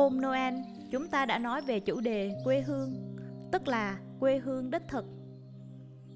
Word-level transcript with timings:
Hôm 0.00 0.20
Noel, 0.20 0.54
chúng 0.90 1.08
ta 1.08 1.26
đã 1.26 1.38
nói 1.38 1.62
về 1.62 1.80
chủ 1.80 2.00
đề 2.00 2.32
quê 2.44 2.60
hương, 2.60 3.16
tức 3.52 3.68
là 3.68 3.98
quê 4.20 4.38
hương 4.38 4.70
đích 4.70 4.82
thực. 4.88 5.04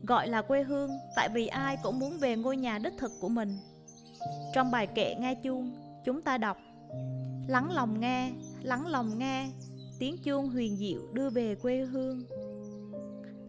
Gọi 0.03 0.29
là 0.29 0.43
quê 0.43 0.63
hương 0.63 0.91
tại 1.17 1.29
vì 1.35 1.47
ai 1.47 1.77
cũng 1.83 1.99
muốn 1.99 2.19
về 2.19 2.37
ngôi 2.37 2.57
nhà 2.57 2.79
đích 2.79 2.93
thực 2.99 3.13
của 3.21 3.29
mình. 3.29 3.57
Trong 4.55 4.71
bài 4.71 4.87
kệ 4.87 5.15
nghe 5.15 5.35
chuông, 5.35 5.73
chúng 6.05 6.23
ta 6.23 6.39
đọc 6.39 6.57
Lắng 7.49 7.71
lòng 7.71 8.01
nghe, 8.01 8.33
lắng 8.63 8.87
lòng 8.87 9.19
nghe, 9.19 9.49
tiếng 9.99 10.17
chuông 10.25 10.51
huyền 10.51 10.77
diệu 10.77 11.01
đưa 11.13 11.31
về 11.31 11.55
quê 11.55 11.79
hương. 11.79 12.23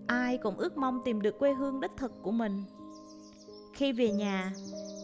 Ai 0.07 0.37
cũng 0.37 0.57
ước 0.57 0.77
mong 0.77 1.01
tìm 1.05 1.21
được 1.21 1.39
quê 1.39 1.53
hương 1.53 1.79
đích 1.79 1.91
thực 1.97 2.11
của 2.21 2.31
mình. 2.31 2.63
Khi 3.73 3.91
về 3.91 4.11
nhà, 4.11 4.53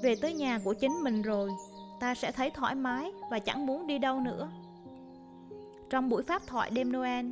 về 0.03 0.15
tới 0.21 0.33
nhà 0.33 0.59
của 0.63 0.73
chính 0.73 0.93
mình 1.03 1.21
rồi, 1.21 1.49
ta 1.99 2.15
sẽ 2.15 2.31
thấy 2.31 2.49
thoải 2.49 2.75
mái 2.75 3.11
và 3.31 3.39
chẳng 3.39 3.65
muốn 3.65 3.87
đi 3.87 3.99
đâu 3.99 4.19
nữa. 4.19 4.49
Trong 5.91 6.09
buổi 6.09 6.23
pháp 6.23 6.41
thoại 6.47 6.69
đêm 6.69 6.91
Noel, 6.91 7.25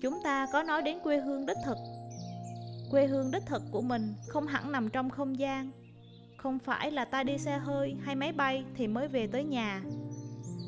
chúng 0.00 0.18
ta 0.24 0.46
có 0.52 0.62
nói 0.62 0.82
đến 0.82 0.98
quê 1.02 1.20
hương 1.20 1.46
đích 1.46 1.56
thực. 1.64 1.76
Quê 2.90 3.06
hương 3.06 3.30
đích 3.30 3.46
thực 3.46 3.62
của 3.70 3.82
mình 3.82 4.14
không 4.28 4.46
hẳn 4.46 4.72
nằm 4.72 4.88
trong 4.88 5.10
không 5.10 5.38
gian. 5.38 5.70
Không 6.36 6.58
phải 6.58 6.90
là 6.90 7.04
ta 7.04 7.22
đi 7.22 7.38
xe 7.38 7.58
hơi 7.58 7.96
hay 8.00 8.14
máy 8.14 8.32
bay 8.32 8.64
thì 8.76 8.86
mới 8.86 9.08
về 9.08 9.26
tới 9.26 9.44
nhà. 9.44 9.82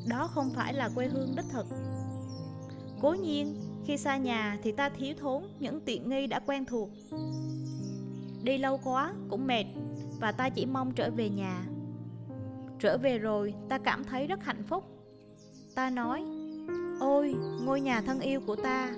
Đó 0.09 0.27
không 0.27 0.49
phải 0.55 0.73
là 0.73 0.89
quê 0.95 1.07
hương 1.07 1.33
đích 1.35 1.45
thực. 1.51 1.65
Cố 3.01 3.13
nhiên, 3.13 3.55
khi 3.85 3.97
xa 3.97 4.17
nhà 4.17 4.57
thì 4.63 4.71
ta 4.71 4.89
thiếu 4.89 5.13
thốn 5.19 5.43
những 5.59 5.81
tiện 5.81 6.09
nghi 6.09 6.27
đã 6.27 6.39
quen 6.39 6.65
thuộc. 6.65 6.89
Đi 8.43 8.57
lâu 8.57 8.79
quá 8.83 9.13
cũng 9.29 9.47
mệt 9.47 9.65
và 10.19 10.31
ta 10.31 10.49
chỉ 10.49 10.65
mong 10.65 10.91
trở 10.91 11.11
về 11.11 11.29
nhà. 11.29 11.65
Trở 12.79 12.97
về 12.97 13.17
rồi, 13.17 13.53
ta 13.69 13.77
cảm 13.77 14.03
thấy 14.03 14.27
rất 14.27 14.43
hạnh 14.43 14.63
phúc. 14.63 14.83
Ta 15.75 15.89
nói, 15.89 16.23
ôi, 17.03 17.35
ngôi 17.61 17.81
nhà 17.81 18.01
thân 18.01 18.19
yêu 18.19 18.41
của 18.47 18.55
ta. 18.55 18.93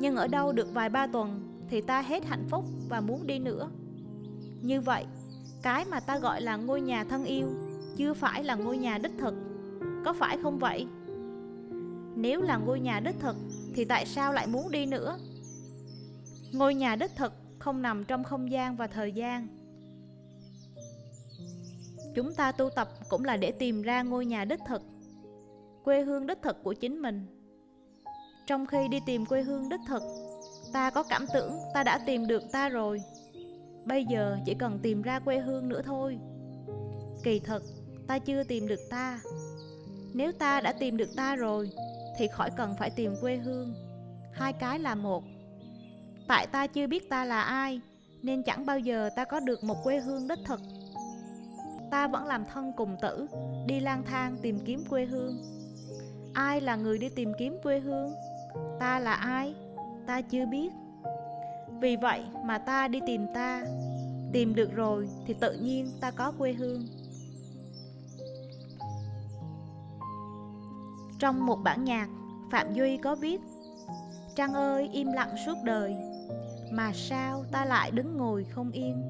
Nhưng 0.00 0.16
ở 0.16 0.26
đâu 0.26 0.52
được 0.52 0.74
vài 0.74 0.88
ba 0.88 1.06
tuần 1.06 1.40
thì 1.68 1.80
ta 1.80 2.02
hết 2.02 2.24
hạnh 2.24 2.44
phúc 2.48 2.64
và 2.88 3.00
muốn 3.00 3.26
đi 3.26 3.38
nữa. 3.38 3.70
Như 4.62 4.80
vậy, 4.80 5.04
cái 5.62 5.84
mà 5.84 6.00
ta 6.00 6.18
gọi 6.18 6.40
là 6.40 6.56
ngôi 6.56 6.80
nhà 6.80 7.04
thân 7.04 7.24
yêu 7.24 7.48
chưa 7.96 8.14
phải 8.14 8.44
là 8.44 8.54
ngôi 8.54 8.78
nhà 8.78 8.98
đích 8.98 9.12
thực. 9.18 9.34
Có 10.04 10.12
phải 10.12 10.38
không 10.42 10.58
vậy? 10.58 10.86
Nếu 12.16 12.42
là 12.42 12.56
ngôi 12.56 12.80
nhà 12.80 13.00
đích 13.00 13.20
thực 13.20 13.36
thì 13.74 13.84
tại 13.84 14.06
sao 14.06 14.32
lại 14.32 14.46
muốn 14.46 14.70
đi 14.70 14.86
nữa? 14.86 15.18
Ngôi 16.52 16.74
nhà 16.74 16.96
đích 16.96 17.16
thực 17.16 17.32
không 17.58 17.82
nằm 17.82 18.04
trong 18.04 18.24
không 18.24 18.50
gian 18.50 18.76
và 18.76 18.86
thời 18.86 19.12
gian. 19.12 19.46
Chúng 22.14 22.34
ta 22.34 22.52
tu 22.52 22.70
tập 22.76 22.88
cũng 23.08 23.24
là 23.24 23.36
để 23.36 23.52
tìm 23.52 23.82
ra 23.82 24.02
ngôi 24.02 24.26
nhà 24.26 24.44
đích 24.44 24.60
thực, 24.68 24.82
quê 25.84 26.02
hương 26.02 26.26
đích 26.26 26.42
thực 26.42 26.62
của 26.62 26.72
chính 26.72 27.02
mình. 27.02 27.26
Trong 28.46 28.66
khi 28.66 28.88
đi 28.88 28.98
tìm 29.06 29.26
quê 29.26 29.42
hương 29.42 29.68
đích 29.68 29.80
thực, 29.88 30.02
ta 30.72 30.90
có 30.90 31.02
cảm 31.02 31.26
tưởng 31.34 31.52
ta 31.74 31.82
đã 31.82 31.98
tìm 32.06 32.26
được 32.26 32.42
ta 32.52 32.68
rồi. 32.68 33.02
Bây 33.84 34.04
giờ 34.04 34.38
chỉ 34.46 34.54
cần 34.54 34.78
tìm 34.82 35.02
ra 35.02 35.18
quê 35.18 35.38
hương 35.38 35.68
nữa 35.68 35.82
thôi. 35.84 36.18
Kỳ 37.22 37.38
thực, 37.38 37.62
ta 38.06 38.18
chưa 38.18 38.44
tìm 38.44 38.68
được 38.68 38.80
ta. 38.90 39.20
Nếu 40.14 40.32
ta 40.32 40.60
đã 40.60 40.72
tìm 40.72 40.96
được 40.96 41.16
ta 41.16 41.36
rồi, 41.36 41.70
thì 42.18 42.28
khỏi 42.28 42.50
cần 42.56 42.74
phải 42.78 42.90
tìm 42.90 43.14
quê 43.20 43.36
hương. 43.36 43.74
Hai 44.32 44.52
cái 44.52 44.78
là 44.78 44.94
một. 44.94 45.24
Tại 46.28 46.46
ta 46.46 46.66
chưa 46.66 46.86
biết 46.86 47.08
ta 47.10 47.24
là 47.24 47.42
ai, 47.42 47.80
nên 48.22 48.42
chẳng 48.42 48.66
bao 48.66 48.78
giờ 48.78 49.10
ta 49.16 49.24
có 49.24 49.40
được 49.40 49.64
một 49.64 49.76
quê 49.84 50.00
hương 50.00 50.28
đích 50.28 50.38
thực 50.46 50.60
ta 51.92 52.08
vẫn 52.08 52.26
làm 52.26 52.44
thân 52.44 52.72
cùng 52.76 52.96
tử, 53.02 53.26
đi 53.66 53.80
lang 53.80 54.02
thang 54.04 54.36
tìm 54.42 54.58
kiếm 54.64 54.84
quê 54.90 55.04
hương. 55.04 55.42
Ai 56.34 56.60
là 56.60 56.76
người 56.76 56.98
đi 56.98 57.08
tìm 57.08 57.32
kiếm 57.38 57.56
quê 57.62 57.78
hương? 57.78 58.14
Ta 58.80 58.98
là 58.98 59.14
ai? 59.14 59.54
Ta 60.06 60.20
chưa 60.20 60.46
biết. 60.46 60.72
Vì 61.80 61.96
vậy 61.96 62.24
mà 62.44 62.58
ta 62.58 62.88
đi 62.88 63.00
tìm 63.06 63.26
ta, 63.34 63.64
tìm 64.32 64.54
được 64.54 64.72
rồi 64.74 65.08
thì 65.26 65.34
tự 65.34 65.52
nhiên 65.52 65.90
ta 66.00 66.10
có 66.10 66.32
quê 66.38 66.52
hương. 66.52 66.86
Trong 71.18 71.46
một 71.46 71.58
bản 71.64 71.84
nhạc, 71.84 72.08
Phạm 72.52 72.74
Duy 72.74 72.96
có 72.96 73.14
viết 73.14 73.40
Trăng 74.36 74.54
ơi 74.54 74.88
im 74.92 75.12
lặng 75.12 75.34
suốt 75.46 75.54
đời 75.64 75.96
Mà 76.72 76.92
sao 76.94 77.44
ta 77.52 77.64
lại 77.64 77.90
đứng 77.90 78.16
ngồi 78.16 78.44
không 78.44 78.70
yên 78.70 79.02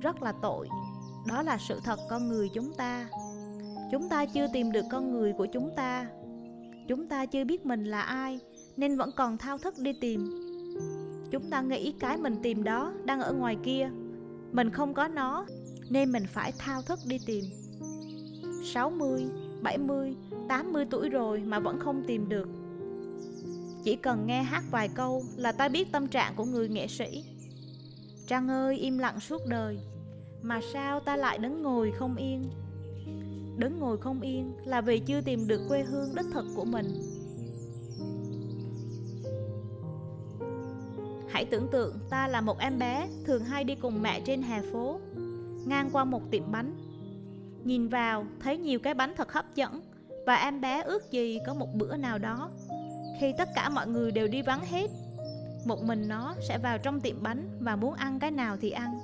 Rất 0.00 0.22
là 0.22 0.32
tội 0.42 0.68
đó 1.26 1.42
là 1.42 1.58
sự 1.68 1.80
thật 1.84 1.98
con 2.08 2.28
người 2.28 2.48
chúng 2.54 2.72
ta 2.72 3.08
chúng 3.90 4.08
ta 4.08 4.26
chưa 4.26 4.46
tìm 4.52 4.72
được 4.72 4.84
con 4.90 5.12
người 5.12 5.32
của 5.32 5.46
chúng 5.46 5.70
ta. 5.76 6.06
Chúng 6.88 7.08
ta 7.08 7.26
chưa 7.26 7.44
biết 7.44 7.66
mình 7.66 7.84
là 7.84 8.00
ai 8.00 8.40
nên 8.76 8.96
vẫn 8.96 9.10
còn 9.16 9.38
thao 9.38 9.58
thức 9.58 9.74
đi 9.78 9.92
tìm. 10.00 10.30
Chúng 11.30 11.50
ta 11.50 11.60
nghĩ 11.60 11.92
cái 12.00 12.16
mình 12.16 12.36
tìm 12.42 12.64
đó 12.64 12.92
đang 13.04 13.20
ở 13.20 13.32
ngoài 13.32 13.56
kia. 13.64 13.90
Mình 14.52 14.70
không 14.70 14.94
có 14.94 15.08
nó 15.08 15.46
nên 15.90 16.12
mình 16.12 16.24
phải 16.26 16.52
thao 16.58 16.82
thức 16.82 16.98
đi 17.06 17.18
tìm. 17.26 17.44
60, 18.64 19.26
70, 19.62 20.16
80 20.48 20.84
tuổi 20.90 21.08
rồi 21.08 21.40
mà 21.40 21.58
vẫn 21.58 21.78
không 21.80 22.04
tìm 22.06 22.28
được. 22.28 22.48
Chỉ 23.84 23.96
cần 23.96 24.26
nghe 24.26 24.42
hát 24.42 24.64
vài 24.70 24.88
câu 24.88 25.22
là 25.36 25.52
ta 25.52 25.68
biết 25.68 25.92
tâm 25.92 26.08
trạng 26.08 26.34
của 26.36 26.44
người 26.44 26.68
nghệ 26.68 26.86
sĩ. 26.86 27.24
Trăng 28.26 28.48
ơi 28.48 28.78
im 28.78 28.98
lặng 28.98 29.20
suốt 29.20 29.42
đời. 29.48 29.78
Mà 30.42 30.60
sao 30.72 31.00
ta 31.00 31.16
lại 31.16 31.38
đứng 31.38 31.62
ngồi 31.62 31.92
không 31.98 32.16
yên? 32.16 32.50
Đứng 33.56 33.78
ngồi 33.78 33.98
không 33.98 34.20
yên 34.20 34.52
là 34.64 34.80
vì 34.80 34.98
chưa 34.98 35.20
tìm 35.20 35.48
được 35.48 35.60
quê 35.68 35.82
hương 35.82 36.14
đích 36.16 36.26
thực 36.32 36.44
của 36.56 36.64
mình. 36.64 36.86
Hãy 41.28 41.44
tưởng 41.44 41.68
tượng 41.68 41.98
ta 42.10 42.28
là 42.28 42.40
một 42.40 42.58
em 42.58 42.78
bé 42.78 43.08
thường 43.24 43.44
hay 43.44 43.64
đi 43.64 43.74
cùng 43.74 44.02
mẹ 44.02 44.20
trên 44.20 44.42
hè 44.42 44.62
phố, 44.72 45.00
ngang 45.66 45.90
qua 45.92 46.04
một 46.04 46.22
tiệm 46.30 46.52
bánh. 46.52 46.72
Nhìn 47.64 47.88
vào, 47.88 48.26
thấy 48.40 48.58
nhiều 48.58 48.78
cái 48.78 48.94
bánh 48.94 49.14
thật 49.16 49.32
hấp 49.32 49.54
dẫn 49.54 49.80
và 50.26 50.34
em 50.34 50.60
bé 50.60 50.82
ước 50.82 51.10
gì 51.10 51.38
có 51.46 51.54
một 51.54 51.74
bữa 51.74 51.96
nào 51.96 52.18
đó. 52.18 52.50
Khi 53.20 53.32
tất 53.38 53.48
cả 53.54 53.68
mọi 53.68 53.86
người 53.86 54.12
đều 54.12 54.28
đi 54.28 54.42
vắng 54.42 54.66
hết, 54.70 54.90
một 55.66 55.82
mình 55.82 56.08
nó 56.08 56.34
sẽ 56.48 56.58
vào 56.58 56.78
trong 56.78 57.00
tiệm 57.00 57.22
bánh 57.22 57.58
và 57.60 57.76
muốn 57.76 57.94
ăn 57.94 58.18
cái 58.18 58.30
nào 58.30 58.56
thì 58.60 58.70
ăn. 58.70 58.98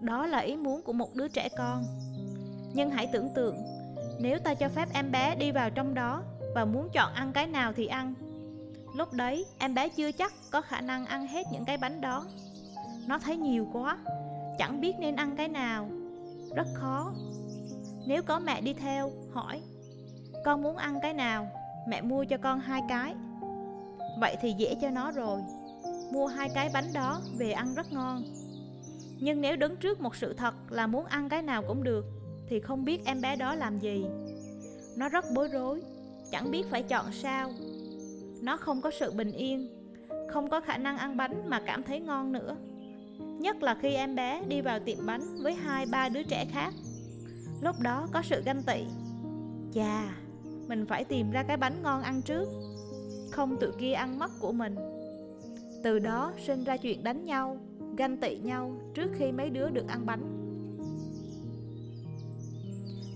Đó 0.00 0.26
là 0.26 0.38
ý 0.38 0.56
muốn 0.56 0.82
của 0.82 0.92
một 0.92 1.14
đứa 1.14 1.28
trẻ 1.28 1.48
con. 1.58 1.84
Nhưng 2.78 2.90
hãy 2.90 3.06
tưởng 3.06 3.28
tượng, 3.34 3.56
Nếu 4.18 4.38
ta 4.38 4.54
cho 4.54 4.68
phép 4.68 4.88
em 4.92 5.12
bé 5.12 5.34
đi 5.34 5.50
vào 5.50 5.70
trong 5.70 5.94
đó 5.94 6.22
Và 6.54 6.64
muốn 6.64 6.88
chọn 6.92 7.12
ăn 7.12 7.32
cái 7.32 7.46
nào 7.46 7.72
thì 7.72 7.86
ăn. 7.86 8.14
Lúc 8.94 9.12
đấy, 9.12 9.46
em 9.58 9.74
bé 9.74 9.88
chưa 9.88 10.12
chắc 10.12 10.32
có 10.50 10.60
khả 10.60 10.80
năng 10.80 11.06
ăn 11.06 11.26
hết 11.26 11.46
những 11.52 11.64
cái 11.64 11.76
bánh 11.76 12.00
đó. 12.00 12.26
Nó 13.06 13.18
thấy 13.18 13.36
nhiều 13.36 13.68
quá, 13.72 13.98
Chẳng 14.58 14.80
biết 14.80 14.92
nên 14.98 15.16
ăn 15.16 15.36
cái 15.36 15.48
nào. 15.48 15.88
Rất 16.56 16.66
khó. 16.74 17.12
Nếu 18.06 18.22
có 18.22 18.38
mẹ 18.38 18.60
đi 18.60 18.72
theo, 18.72 19.12
hỏi, 19.32 19.60
Con 20.44 20.62
muốn 20.62 20.76
ăn 20.76 20.98
cái 21.02 21.14
nào? 21.14 21.48
Mẹ 21.88 22.00
mua 22.00 22.24
cho 22.24 22.36
con 22.36 22.60
hai 22.60 22.82
cái. 22.88 23.14
Vậy 24.20 24.36
thì 24.40 24.52
dễ 24.58 24.74
cho 24.80 24.90
nó 24.90 25.10
rồi. 25.10 25.40
Mua 26.12 26.26
hai 26.26 26.48
cái 26.54 26.70
bánh 26.74 26.92
đó 26.94 27.20
về 27.38 27.52
ăn 27.52 27.74
rất 27.74 27.92
ngon. 27.92 28.22
Nhưng 29.20 29.40
nếu 29.40 29.56
đứng 29.56 29.76
trước 29.76 30.00
một 30.00 30.16
sự 30.16 30.32
thật 30.32 30.54
là 30.70 30.86
muốn 30.86 31.04
ăn 31.04 31.28
cái 31.28 31.42
nào 31.42 31.62
cũng 31.68 31.82
được 31.82 32.17
thì 32.48 32.60
không 32.60 32.84
biết 32.84 33.04
em 33.04 33.20
bé 33.20 33.36
đó 33.36 33.54
làm 33.54 33.78
gì. 33.78 34.06
Nó 34.96 35.08
rất 35.08 35.24
bối 35.34 35.48
rối 35.48 35.82
Chẳng 36.30 36.50
biết 36.50 36.66
phải 36.70 36.82
chọn 36.82 37.12
sao. 37.12 37.50
Nó 38.42 38.56
không 38.56 38.80
có 38.80 38.90
sự 38.90 39.12
bình 39.12 39.32
yên 39.32 39.68
Không 40.28 40.50
có 40.50 40.60
khả 40.60 40.76
năng 40.76 40.98
ăn 40.98 41.16
bánh 41.16 41.48
mà 41.48 41.60
cảm 41.66 41.82
thấy 41.82 42.00
ngon 42.00 42.32
nữa. 42.32 42.56
Nhất 43.18 43.62
là 43.62 43.74
khi 43.74 43.94
em 43.94 44.14
bé 44.14 44.42
đi 44.48 44.60
vào 44.60 44.78
tiệm 44.80 45.06
bánh 45.06 45.42
với 45.42 45.54
hai 45.54 45.86
ba 45.86 46.08
đứa 46.08 46.22
trẻ 46.22 46.46
khác. 46.52 46.74
Lúc 47.60 47.76
đó 47.80 48.06
có 48.12 48.22
sự 48.22 48.42
ganh 48.44 48.62
tị. 48.62 48.84
Chà, 49.74 50.04
mình 50.68 50.86
phải 50.86 51.04
tìm 51.04 51.30
ra 51.30 51.42
cái 51.42 51.56
bánh 51.56 51.82
ngon 51.82 52.02
ăn 52.02 52.22
trước 52.22 52.48
Không 53.30 53.56
tự 53.60 53.72
kia 53.78 53.92
ăn 53.92 54.18
mất 54.18 54.30
của 54.40 54.52
mình. 54.52 54.76
Từ 55.82 55.98
đó 55.98 56.32
sinh 56.46 56.64
ra 56.64 56.76
chuyện 56.76 57.04
đánh 57.04 57.24
nhau 57.24 57.56
ganh 57.96 58.16
tị 58.16 58.36
nhau 58.36 58.72
trước 58.94 59.10
khi 59.14 59.32
mấy 59.32 59.50
đứa 59.50 59.70
được 59.70 59.88
ăn 59.88 60.06
bánh. 60.06 60.47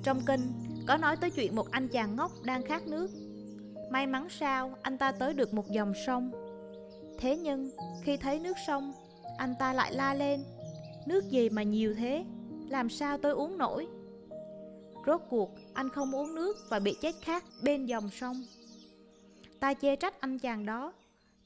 Trong 0.03 0.21
kinh, 0.27 0.53
có 0.87 0.97
nói 0.97 1.17
tới 1.17 1.31
chuyện 1.31 1.55
một 1.55 1.71
anh 1.71 1.89
chàng 1.89 2.17
ngốc 2.17 2.33
đang 2.45 2.63
khát 2.63 2.87
nước. 2.87 3.11
May 3.91 4.07
mắn 4.07 4.29
sao 4.31 4.75
anh 4.83 4.99
ta 4.99 5.13
tới 5.13 5.35
được 5.35 5.55
một 5.55 5.71
dòng 5.71 5.93
sông. 6.07 6.31
Thế 7.19 7.37
nhưng, 7.37 7.71
khi 8.03 8.17
thấy 8.17 8.39
nước 8.41 8.57
sông, 8.67 8.93
anh 9.39 9.55
ta 9.59 9.73
lại 9.73 9.93
la 9.95 10.15
lên. 10.15 10.45
Nước 11.07 11.31
gì 11.31 11.51
mà 11.51 11.63
nhiều 11.63 11.95
thế, 11.95 12.25
làm 12.69 12.89
sao 12.89 13.19
tôi 13.19 13.33
uống 13.33 13.59
nổi? 13.59 13.87
Rốt 15.07 15.21
cuộc, 15.29 15.55
anh 15.75 15.89
không 15.89 16.15
uống 16.15 16.35
nước 16.35 16.57
và 16.71 16.79
bị 16.79 16.97
chết 17.01 17.15
khát 17.21 17.45
bên 17.63 17.87
dòng 17.87 18.11
sông. 18.11 18.45
Ta 19.61 19.75
chê 19.75 19.97
trách 19.97 20.21
anh 20.21 20.39
chàng 20.39 20.67
đó 20.67 20.93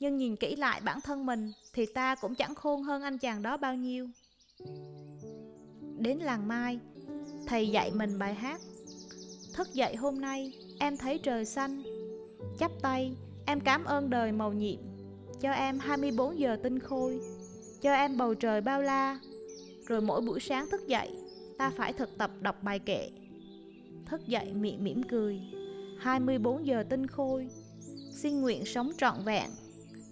nhưng 0.00 0.16
nhìn 0.16 0.36
kỹ 0.36 0.56
lại 0.56 0.80
bản 0.84 1.00
thân 1.00 1.26
mình 1.26 1.52
Thì 1.72 1.86
ta 1.86 2.14
cũng 2.14 2.34
chẳng 2.34 2.54
khôn 2.54 2.82
hơn 2.82 3.02
anh 3.02 3.18
chàng 3.18 3.42
đó 3.42 3.56
bao 3.56 3.74
nhiêu 3.74 4.08
Đến 5.98 6.18
làng 6.18 6.48
mai 6.48 6.78
Thầy 7.46 7.68
dạy 7.68 7.90
mình 7.90 8.18
bài 8.18 8.34
hát. 8.34 8.60
Thức 9.54 9.68
dậy 9.74 9.96
hôm 9.96 10.20
nay 10.20 10.52
em 10.78 10.96
thấy 10.96 11.18
trời 11.18 11.44
xanh. 11.44 11.82
Chắp 12.58 12.70
tay, 12.82 13.16
em 13.46 13.60
cảm 13.60 13.84
ơn 13.84 14.10
đời 14.10 14.32
màu 14.32 14.52
nhiệm. 14.52 14.80
Cho 15.40 15.50
em 15.50 15.78
24 15.78 16.38
giờ 16.38 16.56
tinh 16.62 16.78
khôi. 16.78 17.20
Cho 17.82 17.92
em 17.92 18.16
bầu 18.16 18.34
trời 18.34 18.60
bao 18.60 18.82
la. 18.82 19.20
Rồi 19.86 20.00
mỗi 20.00 20.20
buổi 20.20 20.40
sáng 20.40 20.70
thức 20.70 20.86
dậy 20.86 21.10
Ta 21.58 21.70
phải 21.70 21.92
thực 21.92 22.18
tập 22.18 22.30
đọc 22.40 22.62
bài 22.62 22.78
kệ. 22.78 23.10
Thức 24.06 24.26
dậy 24.26 24.52
miệng 24.52 24.84
mỉm 24.84 25.02
cười. 25.02 25.40
24 25.98 26.66
giờ 26.66 26.84
tinh 26.88 27.06
khôi. 27.06 27.48
Xin 28.12 28.40
nguyện 28.40 28.64
sống 28.64 28.90
trọn 28.98 29.14
vẹn. 29.24 29.50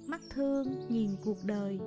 Mắt 0.06 0.20
thương 0.30 0.86
nhìn 0.88 1.10
cuộc 1.24 1.44
đời. 1.44 1.78